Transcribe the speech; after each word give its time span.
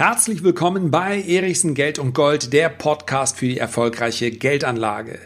Herzlich 0.00 0.42
willkommen 0.42 0.90
bei 0.90 1.20
Erichsen 1.20 1.74
Geld 1.74 1.98
und 1.98 2.14
Gold, 2.14 2.54
der 2.54 2.70
Podcast 2.70 3.36
für 3.36 3.46
die 3.46 3.58
erfolgreiche 3.58 4.30
Geldanlage. 4.30 5.18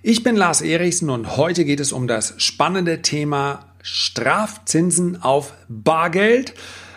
Ich 0.00 0.22
bin 0.22 0.36
Lars 0.36 0.62
Erichsen 0.62 1.10
und 1.10 1.36
heute 1.36 1.66
geht 1.66 1.80
es 1.80 1.92
um 1.92 2.08
das 2.08 2.32
spannende 2.38 3.02
Thema 3.02 3.66
Strafzinsen 3.82 5.22
auf 5.22 5.52
Bargeld. 5.68 6.54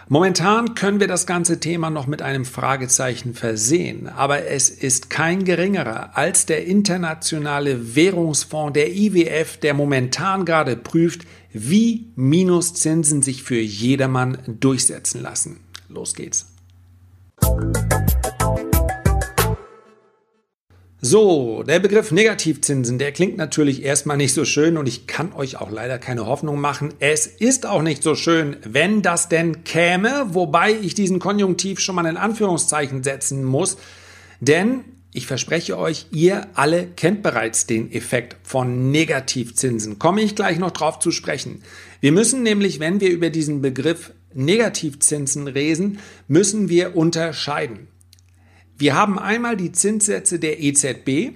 Momentan 0.08 0.76
können 0.76 1.02
wir 1.02 1.10
das 1.10 1.28
ganze 1.28 1.60
Thema 1.60 1.90
noch 1.90 2.08
mit 2.08 2.22
einem 2.22 2.46
Fragezeichen 2.46 3.34
versehen, 3.34 4.08
aber 4.08 4.48
es 4.48 4.70
ist 4.70 5.10
kein 5.10 5.44
geringerer 5.44 6.16
als 6.16 6.46
der 6.46 6.66
internationale 6.66 7.98
Währungsfonds, 7.98 8.72
der 8.72 8.96
IWF, 8.96 9.58
der 9.58 9.74
momentan 9.74 10.46
gerade 10.46 10.78
prüft, 10.78 11.26
wie 11.52 12.14
Minuszinsen 12.16 13.22
sich 13.22 13.44
für 13.44 13.60
jedermann 13.60 14.38
durchsetzen 14.48 15.22
lassen. 15.22 15.60
Los 15.90 16.16
geht's. 16.16 16.55
So, 21.08 21.62
der 21.62 21.80
Begriff 21.80 22.12
Negativzinsen, 22.12 22.98
der 22.98 23.12
klingt 23.12 23.38
natürlich 23.38 23.84
erstmal 23.84 24.18
nicht 24.18 24.34
so 24.34 24.44
schön 24.44 24.76
und 24.76 24.88
ich 24.88 25.06
kann 25.06 25.34
euch 25.34 25.58
auch 25.58 25.70
leider 25.70 26.00
keine 26.00 26.26
Hoffnung 26.26 26.60
machen. 26.60 26.96
Es 26.98 27.28
ist 27.28 27.68
auch 27.68 27.84
nicht 27.84 28.02
so 28.02 28.16
schön, 28.16 28.58
wenn 28.64 29.04
das 29.04 29.30
denn 29.30 29.64
käme, 29.64 30.26
wobei 30.30 30.74
ich 30.74 30.96
diesen 30.96 31.20
Konjunktiv 31.20 31.80
schon 31.80 31.94
mal 31.94 32.08
in 32.08 32.18
Anführungszeichen 32.18 33.04
setzen 33.04 33.44
muss, 33.44 33.78
denn 34.40 34.84
ich 35.14 35.28
verspreche 35.28 35.78
euch, 35.78 36.08
ihr 36.12 36.48
alle 36.56 36.88
kennt 36.88 37.22
bereits 37.22 37.68
den 37.68 37.92
Effekt 37.92 38.36
von 38.42 38.90
Negativzinsen. 38.90 40.00
Komme 40.00 40.24
ich 40.24 40.36
gleich 40.36 40.58
noch 40.58 40.72
drauf 40.72 40.98
zu 40.98 41.12
sprechen. 41.12 41.62
Wir 42.02 42.14
müssen 42.14 42.42
nämlich, 42.42 42.80
wenn 42.80 43.00
wir 43.00 43.12
über 43.12 43.30
diesen 43.30 43.62
Begriff 43.62 44.12
Negativzinsen 44.36 45.48
reden, 45.48 45.98
müssen 46.28 46.70
wir 46.70 46.96
unterscheiden. 46.96 47.88
Wir 48.78 48.96
haben 48.96 49.18
einmal 49.18 49.58
die 49.58 49.72
Zinssätze 49.72 50.38
der 50.38 50.62
EZB. 50.62 51.32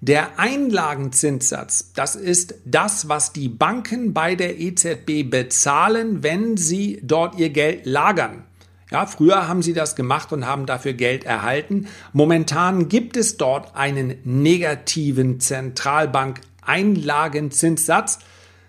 Der 0.00 0.38
Einlagenzinssatz, 0.38 1.92
das 1.94 2.14
ist 2.14 2.54
das, 2.66 3.08
was 3.08 3.32
die 3.32 3.48
Banken 3.48 4.12
bei 4.12 4.34
der 4.34 4.60
EZB 4.60 5.30
bezahlen, 5.30 6.22
wenn 6.22 6.58
sie 6.58 7.00
dort 7.02 7.38
ihr 7.38 7.48
Geld 7.48 7.86
lagern. 7.86 8.44
Ja, 8.90 9.06
früher 9.06 9.48
haben 9.48 9.62
sie 9.62 9.72
das 9.72 9.96
gemacht 9.96 10.30
und 10.32 10.46
haben 10.46 10.66
dafür 10.66 10.92
Geld 10.92 11.24
erhalten. 11.24 11.86
Momentan 12.12 12.90
gibt 12.90 13.16
es 13.16 13.38
dort 13.38 13.74
einen 13.74 14.16
negativen 14.24 15.40
Zentralbank-Einlagenzinssatz. 15.40 18.18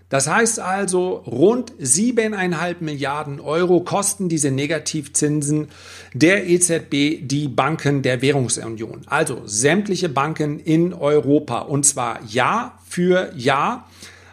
Das 0.09 0.27
heißt 0.27 0.59
also, 0.59 1.23
rund 1.25 1.73
siebeneinhalb 1.79 2.81
Milliarden 2.81 3.39
Euro 3.39 3.81
kosten 3.81 4.29
diese 4.29 4.51
Negativzinsen 4.51 5.69
der 6.13 6.47
EZB 6.47 7.27
die 7.27 7.47
Banken 7.47 8.03
der 8.03 8.21
Währungsunion. 8.21 9.01
Also 9.07 9.41
sämtliche 9.45 10.09
Banken 10.09 10.59
in 10.59 10.93
Europa. 10.93 11.59
Und 11.59 11.85
zwar 11.85 12.23
Jahr 12.23 12.79
für 12.87 13.33
Jahr, 13.35 13.89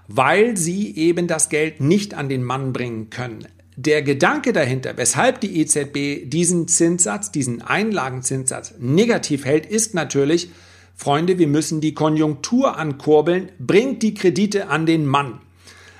weil 0.09 0.59
sie 0.59 0.95
eben 0.95 1.27
das 1.27 1.49
Geld 1.49 1.81
nicht 1.81 2.13
an 2.13 2.29
den 2.29 2.45
Mann 2.45 2.75
bringen 2.75 3.09
können. 3.09 3.47
Der 3.77 4.03
Gedanke 4.03 4.53
dahinter, 4.53 4.99
weshalb 4.99 5.41
die 5.41 5.59
EZB 5.59 6.29
diesen 6.29 6.69
Zinssatz, 6.69 7.33
diesen 7.33 7.63
Einlagenzinssatz 7.63 8.75
negativ 8.79 9.47
hält, 9.47 9.65
ist 9.65 9.95
natürlich, 9.95 10.51
Freunde, 10.95 11.39
wir 11.39 11.49
müssen 11.49 11.81
die 11.81 11.95
Konjunktur 11.95 12.77
ankurbeln, 12.77 13.51
bringt 13.59 14.03
die 14.03 14.13
Kredite 14.13 14.69
an 14.69 14.85
den 14.85 15.07
Mann. 15.07 15.41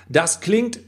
Das 0.09 0.41
klingt 0.41 0.81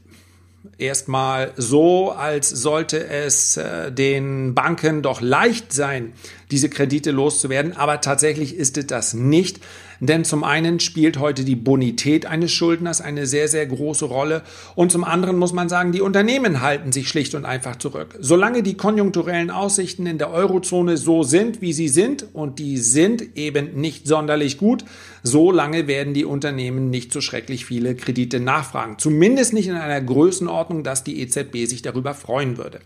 erstmal 0.79 1.53
so, 1.57 2.13
als 2.13 2.49
sollte 2.49 3.07
es 3.07 3.57
äh, 3.57 3.93
den 3.93 4.55
Banken 4.55 5.03
doch 5.03 5.21
leicht 5.21 5.73
sein, 5.73 6.13
diese 6.51 6.69
Kredite 6.69 7.11
loszuwerden, 7.11 7.77
aber 7.77 8.01
tatsächlich 8.01 8.55
ist 8.55 8.79
es 8.79 8.87
das 8.87 9.15
nicht. 9.15 9.61
Denn 10.01 10.25
zum 10.25 10.45
einen 10.45 10.81
spielt 10.81 11.19
heute 11.19 11.45
die 11.45 11.57
Bonität 11.57 12.27
eines 12.27 12.53
Schuldners 12.53 13.01
eine 13.01 13.27
sehr, 13.27 13.49
sehr 13.49 13.67
große 13.67 14.05
Rolle 14.05 14.43
und 14.75 14.93
zum 14.93 15.05
anderen 15.05 15.39
muss 15.39 15.53
man 15.53 15.69
sagen, 15.69 15.93
die 15.93 16.01
Unternehmen 16.01 16.61
halten 16.61 16.93
sich 16.93 17.09
schlicht 17.09 17.35
und 17.35 17.45
einfach 17.45 17.77
zurück. 17.77 18.17
Solange 18.21 18.63
die 18.63 18.77
konjunkturellen 18.77 19.51
Aussichten 19.51 20.07
in 20.07 20.19
der 20.19 20.31
Eurozone 20.31 20.97
so 20.97 21.23
sind, 21.23 21.61
wie 21.61 21.73
sie 21.73 21.89
sind 21.89 22.27
und 22.33 22.59
die 22.59 22.79
sind 22.79 23.37
eben 23.37 23.81
nicht 23.81 24.07
sonderlich 24.07 24.59
gut, 24.59 24.85
solange 25.23 25.87
werden 25.87 26.15
die 26.15 26.25
Unternehmen 26.25 26.91
nicht 26.91 27.13
so 27.13 27.21
schrecklich 27.21 27.65
viele 27.65 27.95
Kredite 27.95 28.41
nachfragen. 28.41 28.97
Zumindest 28.99 29.53
nicht 29.53 29.69
in 29.69 29.75
einer 29.75 30.01
Größenordnung, 30.01 30.85
dass 30.85 31.05
die 31.05 31.21
EZB 31.21 31.67
sich 31.67 31.83
darüber 31.83 32.15
freuen 32.15 32.59
würde. 32.59 32.81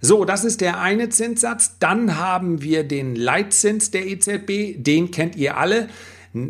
So, 0.00 0.24
das 0.24 0.44
ist 0.44 0.60
der 0.60 0.80
eine 0.80 1.08
Zinssatz. 1.08 1.78
Dann 1.78 2.18
haben 2.18 2.62
wir 2.62 2.84
den 2.84 3.16
Leitzins 3.16 3.90
der 3.90 4.06
EZB. 4.06 4.82
Den 4.82 5.10
kennt 5.10 5.36
ihr 5.36 5.56
alle. 5.56 5.88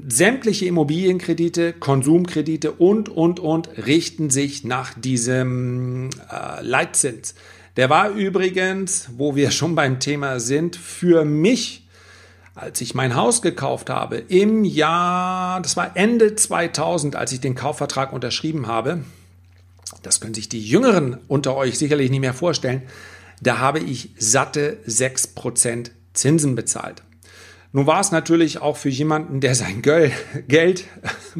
Sämtliche 0.08 0.66
Immobilienkredite, 0.66 1.72
Konsumkredite 1.72 2.72
und, 2.72 3.08
und, 3.08 3.38
und 3.38 3.68
richten 3.86 4.30
sich 4.30 4.64
nach 4.64 4.94
diesem 4.94 6.10
äh, 6.30 6.62
Leitzins. 6.62 7.34
Der 7.76 7.88
war 7.88 8.10
übrigens, 8.10 9.10
wo 9.16 9.36
wir 9.36 9.50
schon 9.52 9.74
beim 9.74 10.00
Thema 10.00 10.40
sind, 10.40 10.74
für 10.74 11.24
mich, 11.24 11.86
als 12.54 12.80
ich 12.80 12.94
mein 12.94 13.14
Haus 13.14 13.42
gekauft 13.42 13.88
habe, 13.88 14.16
im 14.16 14.64
Jahr, 14.64 15.60
das 15.60 15.76
war 15.76 15.96
Ende 15.96 16.34
2000, 16.34 17.14
als 17.14 17.32
ich 17.32 17.40
den 17.40 17.54
Kaufvertrag 17.54 18.12
unterschrieben 18.12 18.66
habe, 18.66 19.04
das 20.02 20.20
können 20.20 20.34
sich 20.34 20.48
die 20.48 20.66
Jüngeren 20.66 21.18
unter 21.28 21.54
euch 21.54 21.78
sicherlich 21.78 22.10
nicht 22.10 22.20
mehr 22.20 22.34
vorstellen, 22.34 22.82
da 23.40 23.58
habe 23.58 23.78
ich 23.78 24.10
satte 24.18 24.78
6% 24.88 25.90
Zinsen 26.14 26.54
bezahlt. 26.54 27.02
Nun 27.76 27.86
war 27.86 28.00
es 28.00 28.10
natürlich 28.10 28.62
auch 28.62 28.78
für 28.78 28.88
jemanden, 28.88 29.40
der 29.40 29.54
sein 29.54 29.82
Geld 29.82 30.84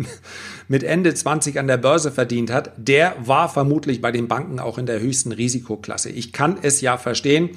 mit 0.69 0.83
Ende 0.83 1.15
20 1.15 1.59
an 1.59 1.67
der 1.67 1.79
Börse 1.79 2.13
verdient 2.13 2.53
hat, 2.53 2.73
der 2.77 3.17
war 3.25 3.49
vermutlich 3.49 4.03
bei 4.03 4.13
den 4.13 4.29
Banken 4.29 4.61
auch 4.61 4.77
in 4.77 4.85
der 4.85 5.01
höchsten 5.01 5.33
Risikoklasse. 5.33 6.11
Ich 6.11 6.35
kann 6.35 6.59
es 6.61 6.83
ja 6.83 6.99
verstehen. 6.99 7.53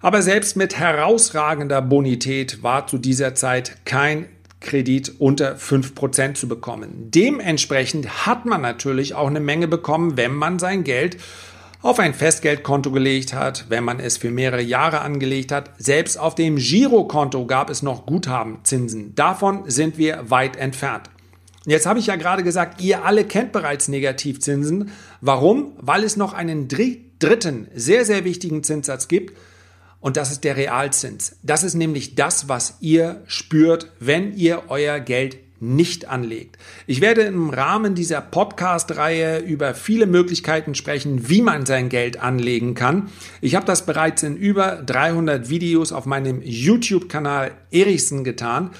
Aber 0.00 0.22
selbst 0.22 0.56
mit 0.56 0.78
herausragender 0.78 1.82
Bonität 1.82 2.62
war 2.62 2.86
zu 2.86 2.96
dieser 2.96 3.34
Zeit 3.34 3.84
kein 3.84 4.24
Kredit 4.60 5.16
unter 5.18 5.56
5% 5.56 6.32
zu 6.32 6.48
bekommen. 6.48 7.10
Dementsprechend 7.10 8.24
hat 8.26 8.46
man 8.46 8.62
natürlich 8.62 9.12
auch 9.12 9.26
eine 9.26 9.40
Menge 9.40 9.68
bekommen, 9.68 10.16
wenn 10.16 10.34
man 10.34 10.58
sein 10.58 10.84
Geld 10.84 11.18
auf 11.82 11.98
ein 11.98 12.14
Festgeldkonto 12.14 12.90
gelegt 12.90 13.32
hat, 13.32 13.66
wenn 13.68 13.84
man 13.84 14.00
es 14.00 14.18
für 14.18 14.30
mehrere 14.30 14.62
Jahre 14.62 15.00
angelegt 15.00 15.50
hat. 15.50 15.70
Selbst 15.78 16.18
auf 16.18 16.34
dem 16.34 16.56
Girokonto 16.56 17.46
gab 17.46 17.70
es 17.70 17.82
noch 17.82 18.04
Guthabenzinsen. 18.04 19.14
Davon 19.14 19.62
sind 19.66 19.96
wir 19.96 20.30
weit 20.30 20.56
entfernt. 20.56 21.08
Jetzt 21.66 21.86
habe 21.86 21.98
ich 21.98 22.06
ja 22.06 22.16
gerade 22.16 22.42
gesagt, 22.42 22.80
ihr 22.80 23.04
alle 23.04 23.24
kennt 23.24 23.52
bereits 23.52 23.88
Negativzinsen. 23.88 24.90
Warum? 25.20 25.72
Weil 25.78 26.04
es 26.04 26.16
noch 26.16 26.32
einen 26.32 26.68
dritten, 26.68 27.68
sehr, 27.74 28.04
sehr 28.04 28.24
wichtigen 28.24 28.62
Zinssatz 28.62 29.08
gibt. 29.08 29.36
Und 30.00 30.16
das 30.16 30.32
ist 30.32 30.44
der 30.44 30.56
Realzins. 30.56 31.36
Das 31.42 31.62
ist 31.62 31.74
nämlich 31.74 32.14
das, 32.14 32.48
was 32.48 32.78
ihr 32.80 33.22
spürt, 33.26 33.92
wenn 34.00 34.34
ihr 34.34 34.64
euer 34.68 35.00
Geld 35.00 35.36
nicht 35.60 36.08
anlegt. 36.08 36.56
Ich 36.86 37.00
werde 37.00 37.22
im 37.22 37.50
Rahmen 37.50 37.94
dieser 37.94 38.20
Podcast-Reihe 38.20 39.38
über 39.38 39.74
viele 39.74 40.06
Möglichkeiten 40.06 40.74
sprechen, 40.74 41.28
wie 41.28 41.42
man 41.42 41.66
sein 41.66 41.88
Geld 41.88 42.20
anlegen 42.20 42.74
kann. 42.74 43.10
Ich 43.40 43.54
habe 43.54 43.66
das 43.66 43.86
bereits 43.86 44.22
in 44.22 44.36
über 44.36 44.82
300 44.84 45.50
Videos 45.50 45.92
auf 45.92 46.06
meinem 46.06 46.40
YouTube-Kanal 46.42 47.52
Erichsen 47.70 48.24
getan. 48.24 48.70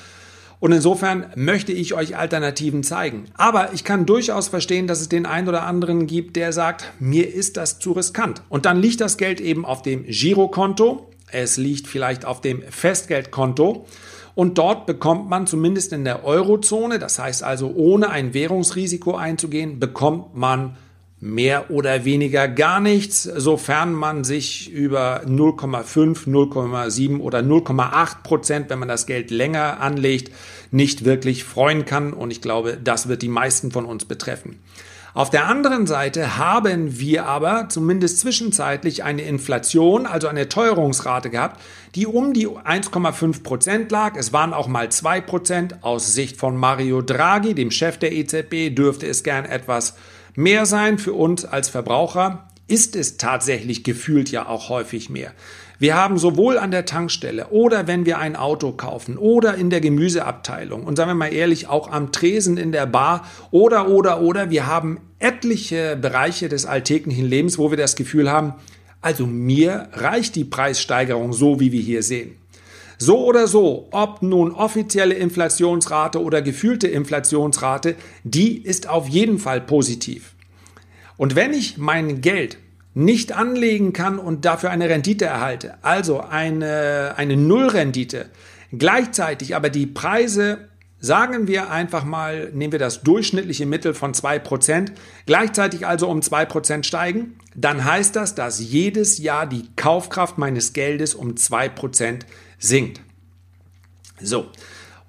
Und 0.61 0.73
insofern 0.73 1.27
möchte 1.37 1.73
ich 1.73 1.95
euch 1.95 2.17
Alternativen 2.17 2.83
zeigen. 2.83 3.25
Aber 3.35 3.73
ich 3.73 3.83
kann 3.83 4.05
durchaus 4.05 4.49
verstehen, 4.49 4.87
dass 4.87 5.01
es 5.01 5.09
den 5.09 5.25
einen 5.25 5.49
oder 5.49 5.65
anderen 5.65 6.07
gibt, 6.07 6.37
der 6.37 6.53
sagt, 6.53 6.93
mir 7.01 7.33
ist 7.33 7.57
das 7.57 7.79
zu 7.79 7.93
riskant. 7.93 8.43
Und 8.51 8.67
dann 8.67 8.81
liegt 8.81 9.01
das 9.01 9.17
Geld 9.17 9.41
eben 9.41 9.65
auf 9.65 9.81
dem 9.81 10.05
Girokonto. 10.05 11.11
Es 11.33 11.57
liegt 11.57 11.87
vielleicht 11.87 12.27
auf 12.27 12.43
dem 12.43 12.63
Festgeldkonto. 12.63 13.87
Und 14.35 14.59
dort 14.59 14.87
bekommt 14.87 15.29
man 15.29 15.47
zumindest 15.47 15.93
in 15.93 16.05
der 16.05 16.25
Eurozone, 16.25 16.99
das 16.99 17.19
heißt 17.19 17.43
also 17.43 17.73
ohne 17.75 18.11
ein 18.11 18.35
Währungsrisiko 18.35 19.17
einzugehen, 19.17 19.81
bekommt 19.81 20.37
man 20.37 20.77
mehr 21.21 21.71
oder 21.71 22.07
weniger 22.07 22.49
gar 22.49 22.81
nichts, 22.81 23.25
sofern 23.25 23.93
man 23.93 24.25
sich 24.25 24.71
über 24.71 25.23
0,5, 25.27 26.27
0,7 26.27 27.21
oder 27.21 27.41
0,8 27.41 28.23
Prozent, 28.23 28.71
wenn 28.71 28.79
man 28.79 28.89
das 28.89 29.07
Geld 29.07 29.31
länger 29.31 29.81
anlegt, 29.81 30.33
nicht 30.71 31.05
wirklich 31.05 31.45
freuen 31.45 31.85
kann. 31.85 32.15
Und 32.15 32.31
ich 32.31 32.41
glaube, 32.41 32.79
das 32.83 33.09
wird 33.09 33.21
die 33.21 33.29
meisten 33.29 33.71
von 33.71 33.85
uns 33.85 34.07
betreffen. 34.07 34.61
Auf 35.13 35.29
der 35.29 35.47
anderen 35.47 35.89
Seite 35.89 36.39
haben 36.39 37.01
wir 37.01 37.27
aber 37.27 37.69
zumindest 37.69 38.21
zwischenzeitlich 38.21 39.03
eine 39.03 39.23
Inflation, 39.23 40.07
also 40.07 40.29
eine 40.29 40.49
Teuerungsrate 40.49 41.31
gehabt, 41.31 41.61
die 41.97 42.07
um 42.07 42.33
die 42.33 42.47
1,5 42.47 43.43
Prozent 43.43 43.91
lag. 43.91 44.17
Es 44.17 44.33
waren 44.33 44.55
auch 44.55 44.69
mal 44.69 44.89
2 44.89 45.21
Prozent. 45.21 45.83
Aus 45.83 46.15
Sicht 46.15 46.37
von 46.37 46.57
Mario 46.57 47.03
Draghi, 47.03 47.55
dem 47.55 47.73
Chef 47.73 47.99
der 47.99 48.13
EZB, 48.13 48.75
dürfte 48.75 49.07
es 49.07 49.25
gern 49.25 49.45
etwas 49.45 49.97
mehr 50.37 50.65
sein 50.65 50.99
für 50.99 51.13
uns 51.13 51.45
als 51.45 51.69
Verbraucher. 51.69 52.47
ist 52.71 52.95
es 52.95 53.17
tatsächlich 53.17 53.83
gefühlt 53.83 54.31
ja 54.31 54.47
auch 54.47 54.69
häufig 54.69 55.11
mehr. 55.11 55.33
Wir 55.81 55.97
haben 55.97 56.19
sowohl 56.19 56.59
an 56.59 56.71
der 56.71 56.85
Tankstelle 56.85 57.47
oder 57.47 57.87
wenn 57.87 58.05
wir 58.05 58.19
ein 58.19 58.37
Auto 58.37 58.73
kaufen 58.73 59.17
oder 59.17 59.55
in 59.55 59.71
der 59.71 59.81
Gemüseabteilung 59.81 60.85
und 60.85 60.97
sagen 60.97 61.09
wir 61.09 61.15
mal 61.15 61.33
ehrlich 61.33 61.69
auch 61.69 61.91
am 61.91 62.13
Tresen 62.13 62.59
in 62.59 62.71
der 62.71 62.85
Bar 62.85 63.27
oder 63.51 63.89
oder 63.89 64.21
oder 64.21 64.51
wir 64.51 64.67
haben 64.67 65.01
etliche 65.21 65.97
Bereiche 65.97 66.51
des 66.51 66.67
alltäglichen 66.67 67.25
Lebens, 67.25 67.57
wo 67.57 67.71
wir 67.71 67.79
das 67.79 67.97
Gefühl 67.97 68.31
haben, 68.31 68.53
also 69.01 69.27
mir 69.27 69.89
reicht 69.95 70.37
die 70.37 70.45
Preissteigerung 70.45 71.33
so, 71.33 71.61
wie 71.61 71.73
wir 71.73 71.81
hier 71.81 72.03
sehen. 72.03 72.37
So 72.99 73.25
oder 73.25 73.47
so, 73.47 73.89
ob 73.91 74.21
nun 74.21 74.53
offizielle 74.53 75.15
Inflationsrate 75.15 76.23
oder 76.23 76.43
gefühlte 76.43 76.89
Inflationsrate, 76.89 77.95
die 78.23 78.59
ist 78.59 78.87
auf 78.87 79.09
jeden 79.09 79.39
Fall 79.39 79.63
positiv. 79.63 80.35
Und 81.17 81.37
wenn 81.37 81.55
ich 81.55 81.79
mein 81.79 82.21
Geld 82.21 82.59
nicht 82.95 83.33
anlegen 83.33 83.93
kann 83.93 84.19
und 84.19 84.45
dafür 84.45 84.71
eine 84.71 84.89
Rendite 84.89 85.25
erhalte, 85.25 85.75
also 85.83 86.21
eine, 86.21 87.15
eine 87.17 87.37
Nullrendite, 87.37 88.31
gleichzeitig 88.77 89.55
aber 89.55 89.71
die 89.71 89.87
Preise, 89.87 90.69
sagen 90.99 91.47
wir 91.47 91.71
einfach 91.71 92.05
mal, 92.05 92.51
nehmen 92.53 92.73
wir 92.73 92.79
das 92.79 93.03
durchschnittliche 93.03 93.67
Mittel 93.67 93.95
von 93.95 94.13
2%, 94.13 94.91
gleichzeitig 95.27 95.87
also 95.87 96.09
um 96.09 96.21
2% 96.21 96.83
steigen, 96.83 97.39
dann 97.55 97.85
heißt 97.85 98.17
das, 98.17 98.35
dass 98.35 98.59
jedes 98.61 99.19
Jahr 99.19 99.47
die 99.47 99.69
Kaufkraft 99.77 100.39
meines 100.39 100.73
Geldes 100.73 101.15
um 101.15 101.35
2% 101.35 102.21
sinkt. 102.59 103.01
So. 104.21 104.47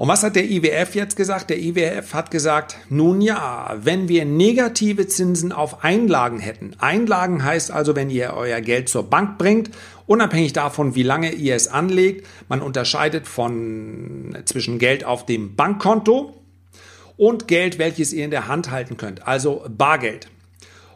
Und 0.01 0.07
was 0.07 0.23
hat 0.23 0.35
der 0.35 0.49
IWF 0.49 0.95
jetzt 0.95 1.15
gesagt? 1.15 1.51
Der 1.51 1.59
IWF 1.59 2.15
hat 2.15 2.31
gesagt, 2.31 2.75
nun 2.89 3.21
ja, 3.21 3.77
wenn 3.83 4.09
wir 4.09 4.25
negative 4.25 5.05
Zinsen 5.05 5.51
auf 5.51 5.83
Einlagen 5.83 6.39
hätten. 6.39 6.71
Einlagen 6.79 7.43
heißt 7.43 7.69
also, 7.69 7.95
wenn 7.95 8.09
ihr 8.09 8.33
euer 8.35 8.61
Geld 8.61 8.89
zur 8.89 9.07
Bank 9.07 9.37
bringt, 9.37 9.69
unabhängig 10.07 10.53
davon, 10.53 10.95
wie 10.95 11.03
lange 11.03 11.33
ihr 11.33 11.53
es 11.53 11.67
anlegt. 11.67 12.25
Man 12.49 12.63
unterscheidet 12.63 13.27
von 13.27 14.35
zwischen 14.45 14.79
Geld 14.79 15.05
auf 15.05 15.27
dem 15.27 15.55
Bankkonto 15.55 16.35
und 17.15 17.47
Geld, 17.47 17.77
welches 17.77 18.11
ihr 18.11 18.25
in 18.25 18.31
der 18.31 18.47
Hand 18.47 18.71
halten 18.71 18.97
könnt, 18.97 19.27
also 19.27 19.63
Bargeld. 19.69 20.29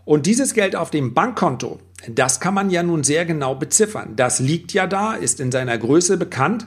Und 0.04 0.26
dieses 0.26 0.56
Geld 0.56 0.76
auf 0.76 0.90
dem 0.90 1.14
Bankkonto, 1.14 1.78
das 2.10 2.40
kann 2.40 2.56
man 2.56 2.72
ja 2.72 2.82
nun 2.82 3.04
sehr 3.04 3.26
genau 3.26 3.54
beziffern. 3.54 4.16
Das 4.16 4.40
liegt 4.40 4.74
ja 4.74 4.88
da, 4.88 5.14
ist 5.14 5.40
in 5.40 5.52
seiner 5.52 5.78
Größe 5.78 6.18
bekannt. 6.18 6.66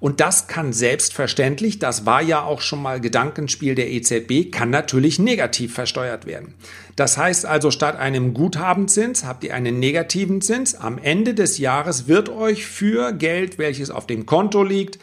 Und 0.00 0.20
das 0.20 0.46
kann 0.46 0.72
selbstverständlich, 0.72 1.80
das 1.80 2.06
war 2.06 2.22
ja 2.22 2.44
auch 2.44 2.60
schon 2.60 2.80
mal 2.80 3.00
Gedankenspiel 3.00 3.74
der 3.74 3.90
EZB, 3.90 4.52
kann 4.52 4.70
natürlich 4.70 5.18
negativ 5.18 5.74
versteuert 5.74 6.24
werden. 6.24 6.54
Das 6.94 7.18
heißt 7.18 7.46
also, 7.46 7.72
statt 7.72 7.96
einem 7.96 8.32
Guthabenzins 8.32 9.24
habt 9.24 9.42
ihr 9.42 9.54
einen 9.54 9.80
negativen 9.80 10.40
Zins. 10.40 10.76
Am 10.76 10.98
Ende 10.98 11.34
des 11.34 11.58
Jahres 11.58 12.06
wird 12.06 12.28
euch 12.28 12.64
für 12.64 13.12
Geld, 13.12 13.58
welches 13.58 13.90
auf 13.90 14.06
dem 14.06 14.24
Konto 14.24 14.62
liegt, 14.62 15.00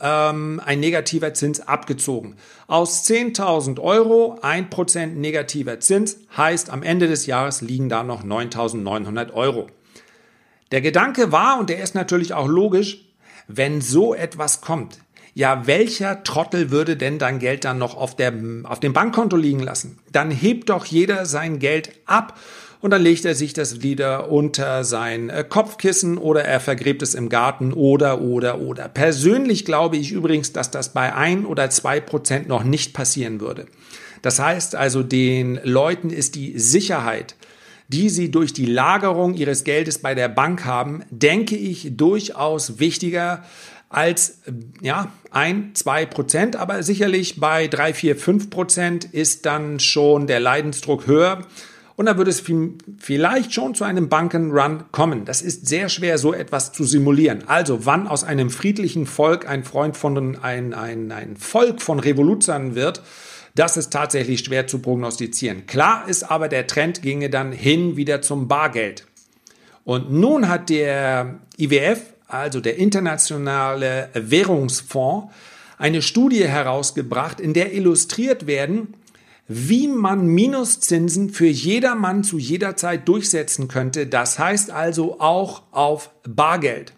ähm, 0.00 0.60
ein 0.64 0.80
negativer 0.80 1.34
Zins 1.34 1.60
abgezogen. 1.60 2.36
Aus 2.66 3.04
10.000 3.04 3.78
Euro 3.78 4.38
1% 4.42 5.06
negativer 5.06 5.80
Zins 5.80 6.16
heißt, 6.34 6.70
am 6.70 6.82
Ende 6.82 7.08
des 7.08 7.26
Jahres 7.26 7.60
liegen 7.60 7.90
da 7.90 8.02
noch 8.02 8.24
9.900 8.24 9.32
Euro. 9.34 9.66
Der 10.72 10.80
Gedanke 10.80 11.30
war, 11.30 11.58
und 11.58 11.68
der 11.68 11.82
ist 11.82 11.94
natürlich 11.94 12.32
auch 12.32 12.46
logisch, 12.46 13.09
wenn 13.56 13.80
so 13.80 14.14
etwas 14.14 14.60
kommt, 14.60 14.98
ja, 15.34 15.66
welcher 15.66 16.24
Trottel 16.24 16.70
würde 16.70 16.96
denn 16.96 17.18
dein 17.18 17.38
Geld 17.38 17.64
dann 17.64 17.78
noch 17.78 17.96
auf, 17.96 18.16
der, 18.16 18.32
auf 18.64 18.80
dem 18.80 18.92
Bankkonto 18.92 19.36
liegen 19.36 19.60
lassen? 19.60 19.98
Dann 20.10 20.30
hebt 20.30 20.70
doch 20.70 20.84
jeder 20.84 21.24
sein 21.24 21.60
Geld 21.60 21.92
ab 22.04 22.38
und 22.80 22.90
dann 22.90 23.02
legt 23.02 23.24
er 23.24 23.34
sich 23.34 23.52
das 23.52 23.82
wieder 23.82 24.30
unter 24.30 24.84
sein 24.84 25.28
äh, 25.28 25.44
Kopfkissen 25.48 26.18
oder 26.18 26.44
er 26.44 26.60
vergräbt 26.60 27.02
es 27.02 27.14
im 27.14 27.28
Garten 27.28 27.72
oder, 27.72 28.20
oder, 28.20 28.60
oder. 28.60 28.88
Persönlich 28.88 29.64
glaube 29.64 29.96
ich 29.96 30.12
übrigens, 30.12 30.52
dass 30.52 30.70
das 30.70 30.92
bei 30.92 31.14
ein 31.14 31.46
oder 31.46 31.70
zwei 31.70 32.00
Prozent 32.00 32.48
noch 32.48 32.64
nicht 32.64 32.94
passieren 32.94 33.40
würde. 33.40 33.66
Das 34.22 34.38
heißt 34.38 34.74
also, 34.74 35.02
den 35.02 35.60
Leuten 35.62 36.10
ist 36.10 36.34
die 36.34 36.58
Sicherheit, 36.58 37.36
die 37.92 38.08
sie 38.08 38.30
durch 38.30 38.52
die 38.52 38.66
Lagerung 38.66 39.34
ihres 39.34 39.64
Geldes 39.64 39.98
bei 39.98 40.14
der 40.14 40.28
Bank 40.28 40.64
haben, 40.64 41.02
denke 41.10 41.56
ich 41.56 41.96
durchaus 41.96 42.78
wichtiger 42.78 43.44
als 43.88 44.38
ja, 44.80 45.10
ein, 45.32 45.72
zwei 45.74 46.06
Prozent, 46.06 46.54
aber 46.54 46.84
sicherlich 46.84 47.40
bei 47.40 47.66
drei, 47.66 47.92
vier, 47.92 48.14
fünf 48.14 48.48
Prozent 48.48 49.04
ist 49.04 49.44
dann 49.44 49.80
schon 49.80 50.28
der 50.28 50.38
Leidensdruck 50.38 51.08
höher. 51.08 51.44
Und 51.96 52.06
da 52.06 52.16
würde 52.16 52.30
es 52.30 52.42
vielleicht 52.98 53.52
schon 53.52 53.74
zu 53.74 53.84
einem 53.84 54.08
Bankenrun 54.08 54.84
kommen. 54.92 55.24
Das 55.26 55.42
ist 55.42 55.66
sehr 55.66 55.88
schwer, 55.88 56.16
so 56.16 56.32
etwas 56.32 56.72
zu 56.72 56.84
simulieren. 56.84 57.42
Also, 57.46 57.84
wann 57.84 58.06
aus 58.06 58.24
einem 58.24 58.48
friedlichen 58.48 59.04
Volk 59.04 59.46
ein 59.46 59.64
Freund 59.64 59.96
von 59.96 60.38
ein, 60.40 60.72
ein, 60.72 61.12
ein 61.12 61.36
Volk 61.36 61.82
von 61.82 61.98
Revoluzern 61.98 62.74
wird, 62.74 63.02
das 63.60 63.76
ist 63.76 63.90
tatsächlich 63.90 64.40
schwer 64.40 64.66
zu 64.66 64.78
prognostizieren. 64.78 65.66
Klar 65.66 66.08
ist 66.08 66.22
aber, 66.22 66.48
der 66.48 66.66
Trend 66.66 67.02
ginge 67.02 67.28
dann 67.28 67.52
hin 67.52 67.94
wieder 67.94 68.22
zum 68.22 68.48
Bargeld. 68.48 69.04
Und 69.84 70.10
nun 70.10 70.48
hat 70.48 70.70
der 70.70 71.40
IWF, 71.58 72.00
also 72.26 72.60
der 72.60 72.78
Internationale 72.78 74.08
Währungsfonds, 74.14 75.30
eine 75.76 76.00
Studie 76.00 76.48
herausgebracht, 76.48 77.38
in 77.38 77.52
der 77.52 77.74
illustriert 77.74 78.46
werden, 78.46 78.94
wie 79.46 79.88
man 79.88 80.24
Minuszinsen 80.24 81.28
für 81.28 81.48
jedermann 81.48 82.24
zu 82.24 82.38
jeder 82.38 82.76
Zeit 82.76 83.06
durchsetzen 83.08 83.68
könnte. 83.68 84.06
Das 84.06 84.38
heißt 84.38 84.70
also 84.70 85.20
auch 85.20 85.64
auf 85.70 86.08
Bargeld. 86.26 86.94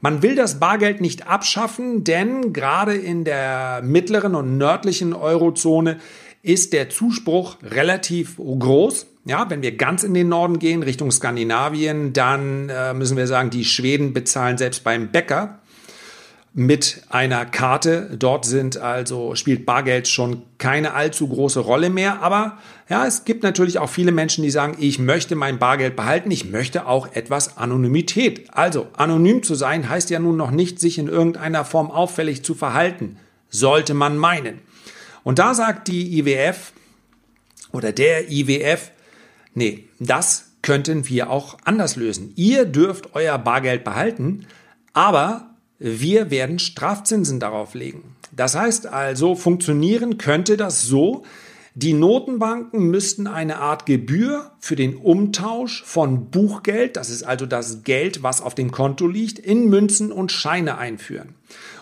Man 0.00 0.22
will 0.22 0.34
das 0.34 0.58
Bargeld 0.60 1.00
nicht 1.00 1.26
abschaffen, 1.26 2.04
denn 2.04 2.52
gerade 2.52 2.94
in 2.94 3.24
der 3.24 3.82
mittleren 3.82 4.34
und 4.34 4.58
nördlichen 4.58 5.12
Eurozone 5.14 5.98
ist 6.42 6.72
der 6.72 6.90
Zuspruch 6.90 7.56
relativ 7.62 8.36
groß. 8.36 9.06
Ja, 9.24 9.50
wenn 9.50 9.62
wir 9.62 9.76
ganz 9.76 10.04
in 10.04 10.14
den 10.14 10.28
Norden 10.28 10.60
gehen, 10.60 10.84
Richtung 10.84 11.10
Skandinavien, 11.10 12.12
dann 12.12 12.68
äh, 12.68 12.94
müssen 12.94 13.16
wir 13.16 13.26
sagen, 13.26 13.50
die 13.50 13.64
Schweden 13.64 14.12
bezahlen 14.12 14.56
selbst 14.56 14.84
beim 14.84 15.08
Bäcker 15.08 15.58
mit 16.58 17.02
einer 17.10 17.44
Karte. 17.44 18.08
Dort 18.18 18.46
sind 18.46 18.78
also, 18.78 19.34
spielt 19.34 19.66
Bargeld 19.66 20.08
schon 20.08 20.40
keine 20.56 20.94
allzu 20.94 21.28
große 21.28 21.60
Rolle 21.60 21.90
mehr. 21.90 22.22
Aber 22.22 22.56
ja, 22.88 23.06
es 23.06 23.26
gibt 23.26 23.42
natürlich 23.42 23.78
auch 23.78 23.90
viele 23.90 24.10
Menschen, 24.10 24.42
die 24.42 24.50
sagen, 24.50 24.74
ich 24.80 24.98
möchte 24.98 25.36
mein 25.36 25.58
Bargeld 25.58 25.96
behalten. 25.96 26.30
Ich 26.30 26.48
möchte 26.48 26.86
auch 26.86 27.12
etwas 27.12 27.58
Anonymität. 27.58 28.48
Also, 28.54 28.86
anonym 28.96 29.42
zu 29.42 29.54
sein 29.54 29.90
heißt 29.90 30.08
ja 30.08 30.18
nun 30.18 30.38
noch 30.38 30.50
nicht, 30.50 30.80
sich 30.80 30.96
in 30.96 31.08
irgendeiner 31.08 31.66
Form 31.66 31.90
auffällig 31.90 32.42
zu 32.42 32.54
verhalten. 32.54 33.18
Sollte 33.50 33.92
man 33.92 34.16
meinen. 34.16 34.60
Und 35.24 35.38
da 35.38 35.52
sagt 35.52 35.88
die 35.88 36.18
IWF 36.18 36.72
oder 37.70 37.92
der 37.92 38.30
IWF, 38.30 38.92
nee, 39.52 39.84
das 40.00 40.52
könnten 40.62 41.06
wir 41.06 41.28
auch 41.28 41.58
anders 41.64 41.96
lösen. 41.96 42.32
Ihr 42.34 42.64
dürft 42.64 43.14
euer 43.14 43.36
Bargeld 43.36 43.84
behalten, 43.84 44.46
aber 44.94 45.50
wir 45.78 46.30
werden 46.30 46.58
Strafzinsen 46.58 47.40
darauf 47.40 47.74
legen. 47.74 48.16
Das 48.32 48.54
heißt 48.54 48.86
also, 48.86 49.34
funktionieren 49.34 50.18
könnte 50.18 50.56
das 50.56 50.82
so, 50.82 51.24
die 51.74 51.92
Notenbanken 51.92 52.84
müssten 52.84 53.26
eine 53.26 53.58
Art 53.58 53.84
Gebühr 53.84 54.52
für 54.60 54.76
den 54.76 54.96
Umtausch 54.96 55.82
von 55.84 56.30
Buchgeld, 56.30 56.96
das 56.96 57.10
ist 57.10 57.22
also 57.22 57.44
das 57.44 57.82
Geld, 57.82 58.22
was 58.22 58.40
auf 58.40 58.54
dem 58.54 58.70
Konto 58.70 59.06
liegt, 59.06 59.38
in 59.38 59.68
Münzen 59.68 60.10
und 60.10 60.32
Scheine 60.32 60.78
einführen. 60.78 61.34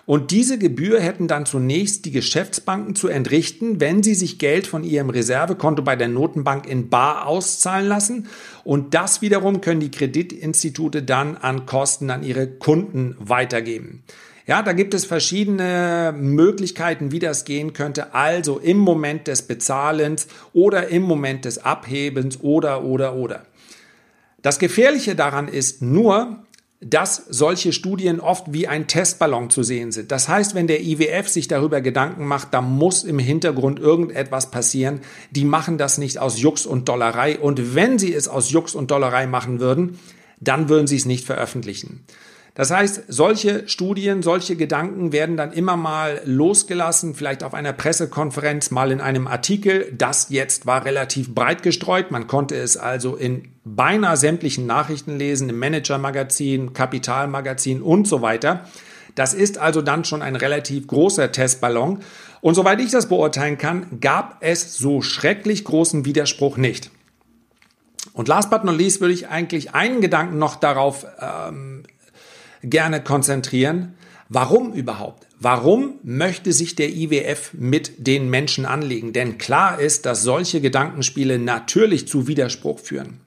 Und 0.06 0.30
diese 0.30 0.58
Gebühr 0.58 1.00
hätten 1.00 1.28
dann 1.28 1.46
zunächst 1.46 2.04
die 2.04 2.10
Geschäftsbanken 2.10 2.94
zu 2.94 3.08
entrichten, 3.08 3.80
wenn 3.80 4.02
sie 4.02 4.14
sich 4.14 4.38
Geld 4.38 4.66
von 4.66 4.84
ihrem 4.84 5.08
Reservekonto 5.08 5.82
bei 5.82 5.96
der 5.96 6.08
Notenbank 6.08 6.66
in 6.66 6.90
Bar 6.90 7.26
auszahlen 7.26 7.88
lassen. 7.88 8.28
Und 8.64 8.92
das 8.92 9.22
wiederum 9.22 9.62
können 9.62 9.80
die 9.80 9.90
Kreditinstitute 9.90 11.02
dann 11.02 11.36
an 11.36 11.64
Kosten 11.64 12.10
an 12.10 12.22
ihre 12.22 12.46
Kunden 12.46 13.16
weitergeben. 13.18 14.02
Ja, 14.46 14.62
da 14.62 14.74
gibt 14.74 14.92
es 14.92 15.06
verschiedene 15.06 16.14
Möglichkeiten, 16.14 17.10
wie 17.10 17.18
das 17.18 17.46
gehen 17.46 17.72
könnte. 17.72 18.12
Also 18.12 18.58
im 18.58 18.76
Moment 18.76 19.26
des 19.26 19.42
Bezahlens 19.42 20.26
oder 20.52 20.88
im 20.88 21.02
Moment 21.02 21.46
des 21.46 21.64
Abhebens 21.64 22.40
oder, 22.42 22.84
oder, 22.84 23.14
oder. 23.14 23.46
Das 24.42 24.58
Gefährliche 24.58 25.14
daran 25.14 25.48
ist 25.48 25.80
nur, 25.80 26.43
dass 26.84 27.24
solche 27.28 27.72
Studien 27.72 28.20
oft 28.20 28.52
wie 28.52 28.68
ein 28.68 28.86
Testballon 28.86 29.48
zu 29.48 29.62
sehen 29.62 29.90
sind. 29.90 30.12
Das 30.12 30.28
heißt, 30.28 30.54
wenn 30.54 30.66
der 30.66 30.82
IWF 30.82 31.28
sich 31.28 31.48
darüber 31.48 31.80
Gedanken 31.80 32.26
macht, 32.26 32.52
da 32.52 32.60
muss 32.60 33.04
im 33.04 33.18
Hintergrund 33.18 33.78
irgendetwas 33.78 34.50
passieren. 34.50 35.00
Die 35.30 35.46
machen 35.46 35.78
das 35.78 35.96
nicht 35.96 36.18
aus 36.18 36.38
Jux 36.38 36.66
und 36.66 36.88
Dollerei. 36.88 37.38
Und 37.38 37.74
wenn 37.74 37.98
sie 37.98 38.12
es 38.12 38.28
aus 38.28 38.50
Jux 38.50 38.74
und 38.74 38.90
Dollerei 38.90 39.26
machen 39.26 39.60
würden, 39.60 39.98
dann 40.40 40.68
würden 40.68 40.86
sie 40.86 40.96
es 40.96 41.06
nicht 41.06 41.24
veröffentlichen. 41.24 42.04
Das 42.54 42.70
heißt, 42.70 43.04
solche 43.08 43.68
Studien, 43.68 44.22
solche 44.22 44.54
Gedanken 44.54 45.12
werden 45.12 45.36
dann 45.36 45.52
immer 45.52 45.76
mal 45.76 46.22
losgelassen, 46.24 47.14
vielleicht 47.14 47.42
auf 47.42 47.52
einer 47.52 47.72
Pressekonferenz, 47.72 48.70
mal 48.70 48.92
in 48.92 49.00
einem 49.00 49.26
Artikel. 49.26 49.92
Das 49.96 50.28
jetzt 50.30 50.64
war 50.64 50.84
relativ 50.84 51.34
breit 51.34 51.64
gestreut. 51.64 52.12
Man 52.12 52.28
konnte 52.28 52.54
es 52.54 52.76
also 52.76 53.16
in 53.16 53.48
beinahe 53.64 54.16
sämtlichen 54.16 54.66
Nachrichten 54.66 55.18
lesen, 55.18 55.48
im 55.48 55.58
Manager-Magazin, 55.58 56.72
Kapitalmagazin 56.72 57.82
und 57.82 58.06
so 58.06 58.22
weiter. 58.22 58.64
Das 59.16 59.34
ist 59.34 59.58
also 59.58 59.82
dann 59.82 60.04
schon 60.04 60.22
ein 60.22 60.36
relativ 60.36 60.86
großer 60.86 61.32
Testballon. 61.32 62.00
Und 62.40 62.54
soweit 62.54 62.80
ich 62.80 62.92
das 62.92 63.08
beurteilen 63.08 63.58
kann, 63.58 63.86
gab 64.00 64.36
es 64.40 64.76
so 64.76 65.02
schrecklich 65.02 65.64
großen 65.64 66.04
Widerspruch 66.04 66.56
nicht. 66.56 66.90
Und 68.12 68.28
last 68.28 68.50
but 68.50 68.62
not 68.62 68.76
least 68.76 69.00
würde 69.00 69.14
ich 69.14 69.28
eigentlich 69.28 69.74
einen 69.74 70.00
Gedanken 70.00 70.38
noch 70.38 70.56
darauf 70.56 71.04
ähm, 71.20 71.84
gerne 72.70 73.02
konzentrieren. 73.02 73.94
Warum 74.28 74.72
überhaupt? 74.72 75.26
Warum 75.38 75.98
möchte 76.02 76.52
sich 76.52 76.74
der 76.74 76.88
IWF 76.88 77.50
mit 77.52 78.06
den 78.06 78.30
Menschen 78.30 78.64
anlegen? 78.64 79.12
Denn 79.12 79.38
klar 79.38 79.78
ist, 79.78 80.06
dass 80.06 80.22
solche 80.22 80.60
Gedankenspiele 80.60 81.38
natürlich 81.38 82.08
zu 82.08 82.26
Widerspruch 82.26 82.78
führen. 82.78 83.20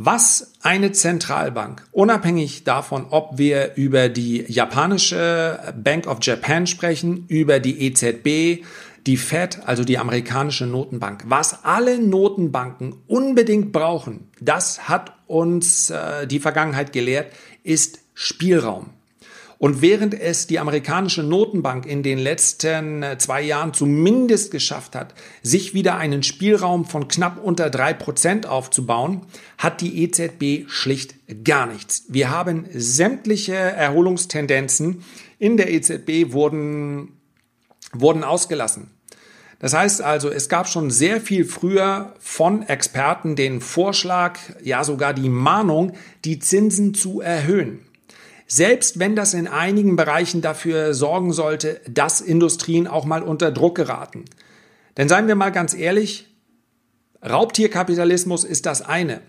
Was 0.00 0.52
eine 0.62 0.92
Zentralbank, 0.92 1.82
unabhängig 1.90 2.62
davon, 2.62 3.06
ob 3.10 3.38
wir 3.38 3.74
über 3.74 4.08
die 4.08 4.44
japanische 4.46 5.74
Bank 5.82 6.06
of 6.06 6.18
Japan 6.22 6.68
sprechen, 6.68 7.24
über 7.26 7.58
die 7.58 7.82
EZB, 7.84 8.64
die 9.08 9.16
Fed, 9.16 9.60
also 9.66 9.82
die 9.82 9.98
amerikanische 9.98 10.66
Notenbank, 10.66 11.24
was 11.26 11.64
alle 11.64 11.98
Notenbanken 11.98 12.94
unbedingt 13.08 13.72
brauchen, 13.72 14.28
das 14.40 14.88
hat 14.88 15.14
uns 15.26 15.90
äh, 15.90 16.28
die 16.28 16.38
Vergangenheit 16.38 16.92
gelehrt, 16.92 17.32
ist 17.64 18.00
Spielraum. 18.20 18.90
Und 19.58 19.80
während 19.80 20.12
es 20.12 20.48
die 20.48 20.58
amerikanische 20.58 21.22
Notenbank 21.22 21.86
in 21.86 22.02
den 22.02 22.18
letzten 22.18 23.04
äh, 23.04 23.16
zwei 23.18 23.42
Jahren 23.42 23.72
zumindest 23.72 24.50
geschafft 24.50 24.96
hat, 24.96 25.14
sich 25.44 25.72
wieder 25.72 25.96
einen 25.98 26.24
Spielraum 26.24 26.84
von 26.84 27.06
knapp 27.06 27.40
unter 27.40 27.70
drei 27.70 27.94
Prozent 27.94 28.44
aufzubauen, 28.44 29.22
hat 29.56 29.80
die 29.80 30.02
EZB 30.02 30.68
schlicht 30.68 31.14
gar 31.44 31.66
nichts. 31.66 32.06
Wir 32.08 32.30
haben 32.30 32.66
sämtliche 32.72 33.54
Erholungstendenzen 33.54 35.04
in 35.38 35.56
der 35.56 35.70
EZB 35.70 36.32
wurden, 36.32 37.20
wurden 37.92 38.24
ausgelassen. 38.24 38.90
Das 39.60 39.74
heißt 39.74 40.02
also, 40.02 40.28
es 40.28 40.48
gab 40.48 40.66
schon 40.68 40.90
sehr 40.90 41.20
viel 41.20 41.44
früher 41.44 42.14
von 42.18 42.62
Experten 42.62 43.36
den 43.36 43.60
Vorschlag, 43.60 44.40
ja 44.62 44.82
sogar 44.82 45.14
die 45.14 45.28
Mahnung, 45.28 45.92
die 46.24 46.40
Zinsen 46.40 46.94
zu 46.94 47.20
erhöhen. 47.20 47.87
Selbst 48.50 48.98
wenn 48.98 49.14
das 49.14 49.34
in 49.34 49.46
einigen 49.46 49.94
Bereichen 49.94 50.40
dafür 50.40 50.94
sorgen 50.94 51.32
sollte, 51.32 51.82
dass 51.86 52.22
Industrien 52.22 52.86
auch 52.86 53.04
mal 53.04 53.22
unter 53.22 53.52
Druck 53.52 53.76
geraten. 53.76 54.24
Denn 54.96 55.08
seien 55.08 55.28
wir 55.28 55.34
mal 55.34 55.50
ganz 55.50 55.74
ehrlich, 55.74 56.26
Raubtierkapitalismus 57.22 58.44
ist 58.44 58.64
das 58.64 58.80
eine. 58.80 59.20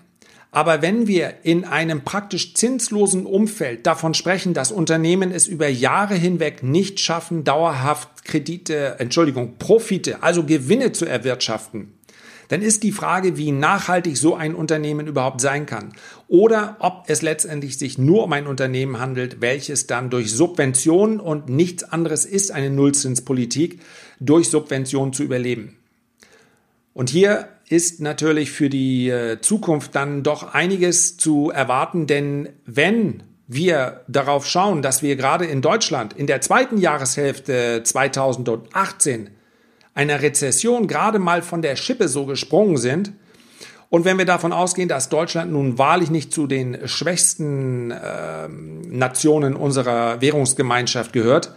Aber 0.51 0.81
wenn 0.81 1.05
wir 1.05 1.33
in 1.43 1.65
einem 1.65 2.01
praktisch 2.03 2.55
zinslosen 2.55 3.25
Umfeld 3.25 3.85
davon 3.85 4.13
sprechen, 4.13 4.53
dass 4.53 4.71
Unternehmen 4.71 5.31
es 5.31 5.47
über 5.47 5.67
Jahre 5.67 6.15
hinweg 6.15 6.63
nicht 6.63 6.99
schaffen, 7.01 7.43
dauerhaft 7.43 8.23
Kredite, 8.23 8.95
Entschuldigung, 8.99 9.57
Profite, 9.59 10.23
also 10.23 10.45
Gewinne 10.45 10.91
zu 10.91 11.05
erwirtschaften, 11.05 11.93
dann 12.49 12.61
ist 12.61 12.83
die 12.83 12.91
Frage, 12.91 13.37
wie 13.37 13.51
nachhaltig 13.51 14.17
so 14.17 14.35
ein 14.35 14.53
Unternehmen 14.53 15.07
überhaupt 15.07 15.39
sein 15.39 15.65
kann. 15.65 15.93
Oder 16.27 16.75
ob 16.79 17.05
es 17.07 17.21
letztendlich 17.21 17.77
sich 17.77 17.97
nur 17.97 18.25
um 18.25 18.33
ein 18.33 18.47
Unternehmen 18.47 18.99
handelt, 18.99 19.39
welches 19.39 19.87
dann 19.87 20.09
durch 20.09 20.31
Subventionen 20.31 21.19
und 21.19 21.47
nichts 21.47 21.83
anderes 21.83 22.25
ist 22.25 22.51
eine 22.51 22.69
Nullzinspolitik, 22.69 23.79
durch 24.19 24.49
Subventionen 24.49 25.13
zu 25.13 25.23
überleben. 25.23 25.77
Und 26.93 27.09
hier 27.09 27.47
ist 27.69 28.01
natürlich 28.01 28.51
für 28.51 28.69
die 28.69 29.09
äh, 29.09 29.39
Zukunft 29.41 29.95
dann 29.95 30.23
doch 30.23 30.53
einiges 30.53 31.17
zu 31.17 31.51
erwarten, 31.51 32.07
denn 32.07 32.49
wenn 32.65 33.23
wir 33.47 34.01
darauf 34.07 34.45
schauen, 34.47 34.81
dass 34.81 35.01
wir 35.01 35.15
gerade 35.15 35.45
in 35.45 35.61
Deutschland 35.61 36.13
in 36.13 36.27
der 36.27 36.41
zweiten 36.41 36.77
Jahreshälfte 36.77 37.81
2018 37.83 39.29
einer 39.99 40.21
Rezession 40.21 40.87
gerade 40.87 41.19
mal 41.19 41.41
von 41.41 41.61
der 41.61 41.75
Schippe 41.75 42.07
so 42.07 42.25
gesprungen 42.25 42.77
sind, 42.77 43.11
und 43.91 44.05
wenn 44.05 44.19
wir 44.19 44.25
davon 44.25 44.53
ausgehen, 44.53 44.87
dass 44.87 45.09
Deutschland 45.09 45.51
nun 45.51 45.79
wahrlich 45.79 46.11
nicht 46.11 46.31
zu 46.31 46.45
den 46.45 46.87
schwächsten 46.87 47.89
äh, 47.89 48.47
Nationen 48.47 49.55
unserer 49.55 50.21
Währungsgemeinschaft 50.21 51.11
gehört, 51.11 51.55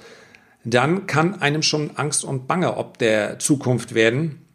dann 0.65 1.07
kann 1.07 1.43
einem 1.43 1.63
schon 1.63 1.91
Angst 1.97 2.25
und 2.25 2.49
Bange 2.49 2.79
ob 2.79 2.97
der 2.97 3.39
Zukunft 3.39 3.95
werden. 3.95 4.47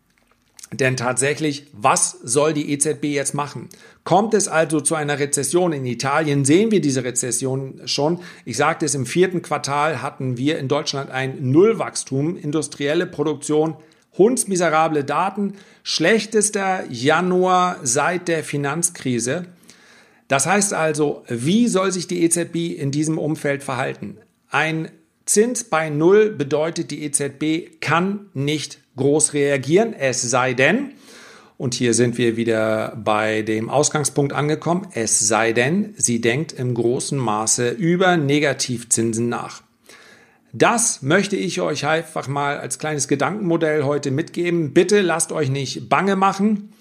Denn 0.71 0.97
tatsächlich, 0.97 1.67
was 1.71 2.17
soll 2.23 2.53
die 2.53 2.71
EZB 2.71 3.05
jetzt 3.05 3.35
machen? 3.35 3.69
Kommt 4.07 4.33
es 4.33 4.47
also 4.47 4.79
zu 4.79 4.95
einer 4.95 5.19
Rezession 5.19 5.73
in 5.73 5.85
Italien? 5.85 6.45
Sehen 6.45 6.71
wir 6.71 6.79
diese 6.79 7.03
Rezession 7.03 7.81
schon? 7.83 8.19
Ich 8.45 8.55
sagte 8.55 8.85
es, 8.85 8.95
im 8.95 9.05
vierten 9.05 9.41
Quartal 9.41 10.01
hatten 10.01 10.37
wir 10.37 10.59
in 10.59 10.69
Deutschland 10.69 11.11
ein 11.11 11.51
Nullwachstum, 11.51 12.37
industrielle 12.37 13.05
Produktion, 13.05 13.75
hundsmiserable 14.17 15.03
Daten, 15.03 15.55
schlechtester 15.83 16.85
Januar 16.89 17.81
seit 17.83 18.29
der 18.29 18.45
Finanzkrise. 18.45 19.47
Das 20.29 20.45
heißt 20.45 20.73
also, 20.73 21.25
wie 21.27 21.67
soll 21.67 21.91
sich 21.91 22.07
die 22.07 22.23
EZB 22.23 22.79
in 22.79 22.91
diesem 22.91 23.17
Umfeld 23.17 23.61
verhalten? 23.61 24.19
Ein 24.49 24.89
Zins 25.25 25.65
bei 25.65 25.89
Null 25.89 26.29
bedeutet, 26.29 26.91
die 26.91 27.03
EZB 27.03 27.81
kann 27.81 28.27
nicht 28.33 28.79
groß 28.95 29.33
reagieren, 29.33 29.91
es 29.91 30.21
sei 30.21 30.53
denn, 30.53 30.93
und 31.57 31.73
hier 31.73 31.93
sind 31.93 32.17
wir 32.17 32.37
wieder 32.37 32.95
bei 33.03 33.41
dem 33.41 33.69
Ausgangspunkt 33.69 34.33
angekommen, 34.33 34.87
es 34.93 35.19
sei 35.19 35.53
denn, 35.53 35.93
sie 35.97 36.21
denkt 36.21 36.53
im 36.53 36.73
großen 36.73 37.17
Maße 37.17 37.69
über 37.69 38.15
Negativzinsen 38.15 39.27
nach. 39.27 39.63
Das 40.53 41.01
möchte 41.01 41.35
ich 41.35 41.59
euch 41.61 41.85
einfach 41.85 42.27
mal 42.27 42.57
als 42.57 42.79
kleines 42.79 43.07
Gedankenmodell 43.07 43.83
heute 43.83 44.11
mitgeben. 44.11 44.73
Bitte 44.73 45.01
lasst 45.01 45.31
euch 45.31 45.49
nicht 45.49 45.89
bange 45.89 46.15
machen. 46.15 46.73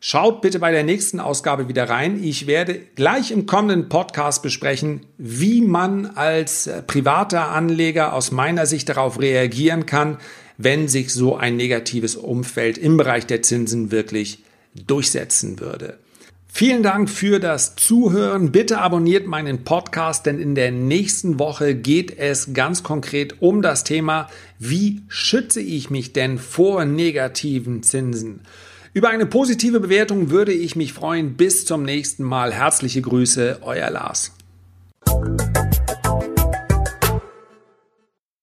Schaut 0.00 0.42
bitte 0.42 0.58
bei 0.58 0.70
der 0.70 0.84
nächsten 0.84 1.20
Ausgabe 1.20 1.68
wieder 1.68 1.88
rein. 1.88 2.22
Ich 2.22 2.46
werde 2.46 2.74
gleich 2.94 3.30
im 3.30 3.46
kommenden 3.46 3.88
Podcast 3.88 4.42
besprechen, 4.42 5.06
wie 5.16 5.62
man 5.62 6.06
als 6.16 6.68
privater 6.86 7.50
Anleger 7.50 8.12
aus 8.12 8.30
meiner 8.30 8.66
Sicht 8.66 8.90
darauf 8.90 9.18
reagieren 9.18 9.86
kann, 9.86 10.18
wenn 10.56 10.88
sich 10.88 11.12
so 11.12 11.36
ein 11.36 11.56
negatives 11.56 12.16
Umfeld 12.16 12.78
im 12.78 12.96
Bereich 12.96 13.26
der 13.26 13.42
Zinsen 13.42 13.90
wirklich 13.90 14.38
durchsetzen 14.86 15.60
würde. 15.60 15.98
Vielen 16.56 16.84
Dank 16.84 17.10
für 17.10 17.40
das 17.40 17.74
Zuhören. 17.74 18.52
Bitte 18.52 18.78
abonniert 18.78 19.26
meinen 19.26 19.64
Podcast, 19.64 20.24
denn 20.24 20.38
in 20.38 20.54
der 20.54 20.70
nächsten 20.70 21.40
Woche 21.40 21.74
geht 21.74 22.16
es 22.16 22.52
ganz 22.52 22.84
konkret 22.84 23.42
um 23.42 23.60
das 23.60 23.82
Thema, 23.82 24.28
wie 24.60 25.02
schütze 25.08 25.60
ich 25.60 25.90
mich 25.90 26.12
denn 26.12 26.38
vor 26.38 26.84
negativen 26.84 27.82
Zinsen? 27.82 28.42
Über 28.92 29.08
eine 29.08 29.26
positive 29.26 29.80
Bewertung 29.80 30.30
würde 30.30 30.52
ich 30.52 30.76
mich 30.76 30.92
freuen. 30.92 31.34
Bis 31.34 31.64
zum 31.64 31.82
nächsten 31.82 32.22
Mal. 32.22 32.54
Herzliche 32.54 33.02
Grüße, 33.02 33.58
euer 33.62 33.90
Lars. 33.90 34.30